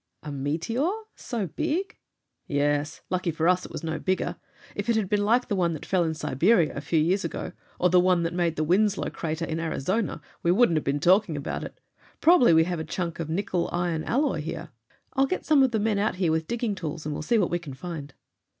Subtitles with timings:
[0.23, 0.89] "A meteor?
[1.15, 1.99] So big?"
[2.47, 3.01] "Yes.
[3.11, 4.37] Lucky for us it was no bigger.
[4.73, 7.51] If it had been like the one that fell in Siberia a few years ago,
[7.77, 11.37] or the one that made the Winslow crater in Arizona we wouldn't have been talking
[11.37, 11.79] about it.
[12.19, 14.69] Probably we have a chunk of nickel iron alloy here."
[15.13, 17.51] "I'll get some of the men out here with digging tools, and we'll see what
[17.51, 18.11] we can find."